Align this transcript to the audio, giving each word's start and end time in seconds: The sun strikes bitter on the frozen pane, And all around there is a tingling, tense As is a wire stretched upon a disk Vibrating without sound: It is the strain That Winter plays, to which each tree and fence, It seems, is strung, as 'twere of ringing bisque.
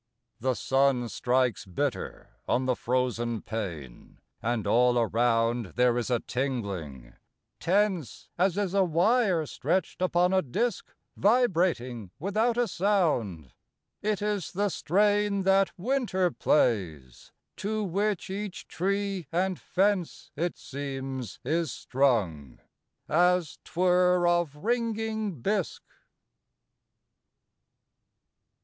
The 0.39 0.55
sun 0.55 1.09
strikes 1.09 1.63
bitter 1.63 2.31
on 2.47 2.65
the 2.65 2.75
frozen 2.75 3.43
pane, 3.43 4.17
And 4.41 4.65
all 4.65 4.97
around 4.97 5.73
there 5.75 5.95
is 5.95 6.09
a 6.09 6.19
tingling, 6.21 7.13
tense 7.59 8.31
As 8.35 8.57
is 8.57 8.73
a 8.73 8.83
wire 8.83 9.45
stretched 9.45 10.01
upon 10.01 10.33
a 10.33 10.41
disk 10.41 10.87
Vibrating 11.15 12.09
without 12.17 12.67
sound: 12.67 13.51
It 14.01 14.23
is 14.23 14.53
the 14.53 14.69
strain 14.69 15.43
That 15.43 15.69
Winter 15.77 16.31
plays, 16.31 17.31
to 17.57 17.83
which 17.83 18.31
each 18.31 18.67
tree 18.67 19.27
and 19.31 19.59
fence, 19.59 20.31
It 20.35 20.57
seems, 20.57 21.37
is 21.45 21.71
strung, 21.71 22.59
as 23.07 23.59
'twere 23.63 24.25
of 24.25 24.55
ringing 24.55 25.41
bisque. 25.41 25.85